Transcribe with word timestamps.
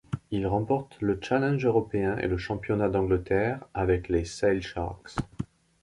Il 0.31 0.47
remporte 0.47 0.97
le 0.99 1.19
Challenge 1.21 1.63
européen 1.63 2.17
et 2.17 2.27
le 2.27 2.39
Championnat 2.39 2.89
d'Angleterre 2.89 3.63
avec 3.75 4.09
les 4.09 4.25
Sale 4.25 4.63
Sharks. 4.63 5.13